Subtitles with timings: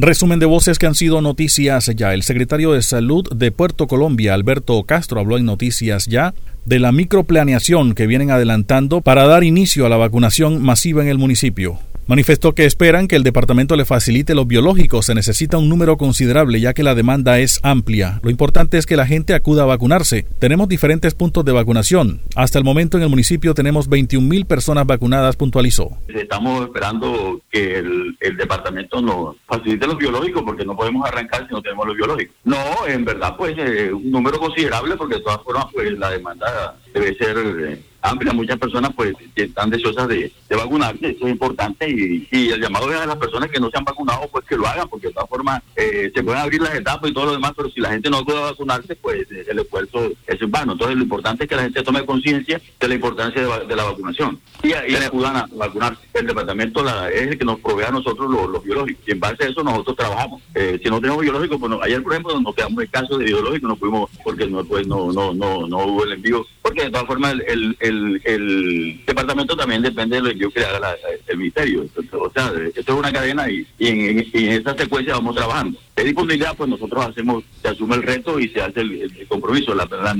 [0.00, 2.14] Resumen de voces que han sido noticias ya.
[2.14, 6.92] El secretario de Salud de Puerto Colombia, Alberto Castro, habló en Noticias Ya de la
[6.92, 11.80] microplaneación que vienen adelantando para dar inicio a la vacunación masiva en el municipio.
[12.08, 15.04] Manifestó que esperan que el departamento le facilite los biológicos.
[15.04, 18.18] Se necesita un número considerable ya que la demanda es amplia.
[18.22, 20.24] Lo importante es que la gente acuda a vacunarse.
[20.38, 22.22] Tenemos diferentes puntos de vacunación.
[22.34, 25.98] Hasta el momento en el municipio tenemos 21 mil personas vacunadas, puntualizó.
[26.08, 31.60] Estamos esperando que el, departamento nos facilite los biológicos porque no podemos arrancar si no
[31.60, 32.34] tenemos los biológicos.
[32.44, 36.78] No, en verdad, pues eh, un número considerable porque de todas formas pues la demanda
[36.94, 37.36] debe ser...
[37.36, 38.32] Eh, amplia.
[38.32, 41.88] Muchas personas pues están deseosas de, de vacunarse, eso es importante.
[41.88, 44.56] Y, y, el llamado es a las personas que no se han vacunado, pues que
[44.56, 47.32] lo hagan, porque de todas formas eh, se pueden abrir las etapas y todo lo
[47.32, 50.72] demás, pero si la gente no puede vacunarse, pues eh, el esfuerzo es en vano.
[50.72, 54.40] Entonces lo importante es que la gente tome conciencia de la importancia de, la vacunación
[54.62, 56.00] y, y acudan a vacunarse.
[56.14, 59.44] El departamento la, es el que nos provee a nosotros los, biológicos y en base
[59.44, 60.42] a eso nosotros trabajamos.
[60.54, 63.68] Eh, si no tenemos biológicos, pues ayer por ejemplo nos quedamos en caso de biológicos,
[63.68, 67.06] no fuimos porque no, pues, no, no, no, no hubo el envío, porque de todas
[67.06, 71.86] formas el, el el, departamento también depende de lo que haga el ministerio.
[72.12, 75.78] o sea, esto es una cadena y, en, esa secuencia vamos trabajando.
[75.96, 79.74] De disponibilidad, pues nosotros hacemos, se asume el reto y se hace el, compromiso.
[79.74, 80.16] La, la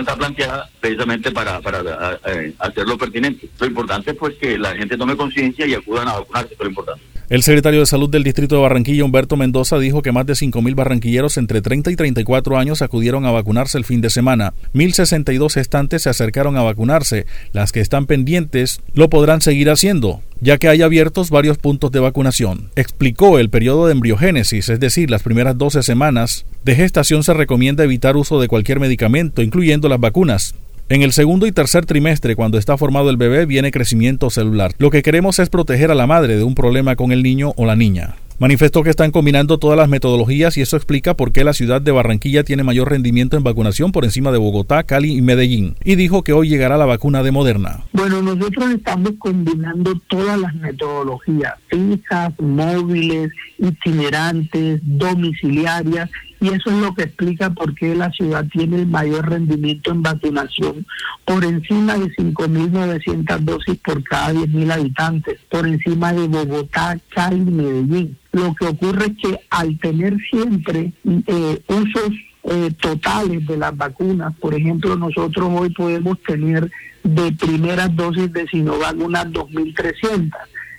[0.00, 2.20] está planteada precisamente para, para
[2.58, 3.48] hacerlo pertinente.
[3.58, 6.66] Lo importante es pues que la gente tome conciencia y acudan a vacunarse, es lo
[6.66, 7.13] importante.
[7.30, 10.74] El secretario de Salud del Distrito de Barranquilla, Humberto Mendoza, dijo que más de 5.000
[10.74, 14.52] barranquilleros entre 30 y 34 años acudieron a vacunarse el fin de semana.
[14.74, 17.24] 1.062 estantes se acercaron a vacunarse.
[17.52, 22.00] Las que están pendientes lo podrán seguir haciendo, ya que hay abiertos varios puntos de
[22.00, 22.68] vacunación.
[22.76, 27.84] Explicó el periodo de embriogénesis, es decir, las primeras 12 semanas de gestación se recomienda
[27.84, 30.54] evitar uso de cualquier medicamento, incluyendo las vacunas.
[30.90, 34.72] En el segundo y tercer trimestre, cuando está formado el bebé, viene crecimiento celular.
[34.76, 37.64] Lo que queremos es proteger a la madre de un problema con el niño o
[37.64, 38.16] la niña.
[38.38, 41.90] Manifestó que están combinando todas las metodologías y eso explica por qué la ciudad de
[41.90, 45.76] Barranquilla tiene mayor rendimiento en vacunación por encima de Bogotá, Cali y Medellín.
[45.84, 47.84] Y dijo que hoy llegará la vacuna de Moderna.
[47.92, 56.94] Bueno, nosotros estamos combinando todas las metodologías, fijas, móviles, itinerantes, domiciliarias y eso es lo
[56.94, 60.86] que explica por qué la ciudad tiene el mayor rendimiento en vacunación,
[61.24, 67.50] por encima de 5.900 dosis por cada 10.000 habitantes, por encima de Bogotá, Cali y
[67.50, 68.18] Medellín.
[68.32, 72.10] Lo que ocurre es que al tener siempre eh, usos
[72.44, 76.70] eh, totales de las vacunas, por ejemplo, nosotros hoy podemos tener
[77.02, 80.32] de primeras dosis de Sinovac unas 2.300,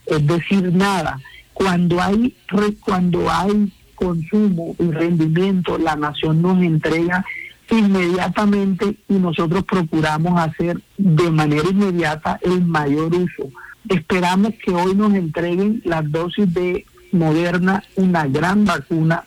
[0.08, 1.20] es decir, nada.
[1.54, 2.36] Cuando hay,
[2.82, 7.26] cuando hay consumo y rendimiento, la nación nos entrega
[7.70, 13.50] inmediatamente y nosotros procuramos hacer de manera inmediata el mayor uso.
[13.90, 19.24] Esperamos que hoy nos entreguen las dosis de Moderna, una gran vacuna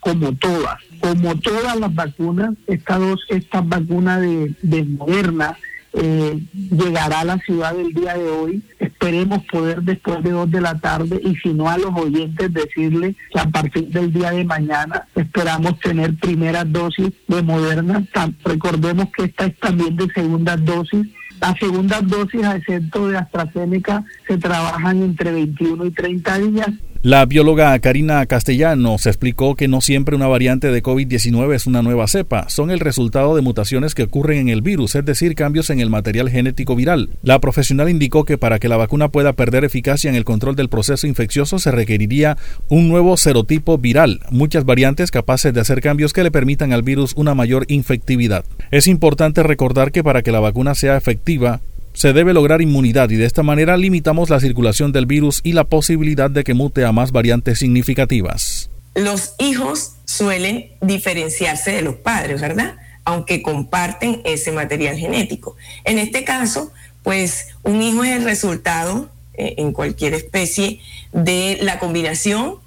[0.00, 5.56] como todas, como todas las vacunas, estas dos, estas vacunas de, de Moderna
[5.92, 8.62] eh, llegará a la ciudad el día de hoy.
[9.00, 13.14] Esperemos poder después de dos de la tarde y si no a los oyentes decirles
[13.32, 18.02] que a partir del día de mañana esperamos tener primeras dosis de Moderna.
[18.44, 21.06] Recordemos que esta es también de segundas dosis.
[21.40, 26.70] Las segundas dosis, a excepto de AstraZeneca, se trabajan entre 21 y 30 días
[27.02, 32.08] la bióloga Karina Castellanos explicó que no siempre una variante de COVID-19 es una nueva
[32.08, 35.78] cepa, son el resultado de mutaciones que ocurren en el virus, es decir, cambios en
[35.78, 37.10] el material genético viral.
[37.22, 40.68] La profesional indicó que para que la vacuna pueda perder eficacia en el control del
[40.68, 42.36] proceso infeccioso se requeriría
[42.68, 47.12] un nuevo serotipo viral, muchas variantes capaces de hacer cambios que le permitan al virus
[47.14, 48.44] una mayor infectividad.
[48.72, 51.60] Es importante recordar que para que la vacuna sea efectiva,
[51.98, 55.64] se debe lograr inmunidad y de esta manera limitamos la circulación del virus y la
[55.64, 58.70] posibilidad de que mute a más variantes significativas.
[58.94, 62.76] Los hijos suelen diferenciarse de los padres, ¿verdad?
[63.04, 65.56] Aunque comparten ese material genético.
[65.82, 66.70] En este caso,
[67.02, 70.78] pues un hijo es el resultado eh, en cualquier especie
[71.12, 72.58] de la combinación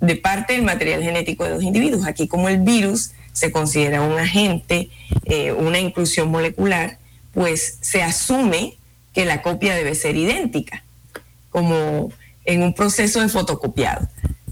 [0.00, 2.06] de parte del material genético de dos individuos.
[2.06, 4.90] Aquí como el virus se considera un agente,
[5.26, 6.98] eh, una inclusión molecular,
[7.34, 8.76] pues se asume
[9.12, 10.82] que la copia debe ser idéntica,
[11.50, 12.10] como
[12.44, 14.08] en un proceso de fotocopiado.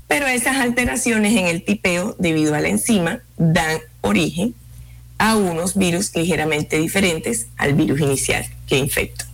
[0.08, 4.54] Pero esas alteraciones en el tipeo debido a la enzima dan origen
[5.18, 9.24] a unos virus ligeramente diferentes al virus inicial que infectó.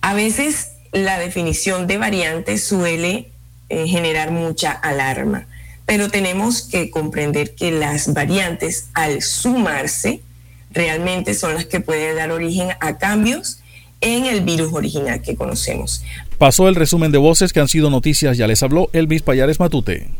[0.00, 3.30] A veces la definición de variante suele
[3.68, 5.46] eh, generar mucha alarma,
[5.86, 10.22] pero tenemos que comprender que las variantes al sumarse
[10.74, 13.60] realmente son las que pueden dar origen a cambios
[14.00, 16.04] en el virus original que conocemos.
[16.36, 20.10] Pasó el resumen de voces que han sido noticias, ya les habló Elvis Payares Matute.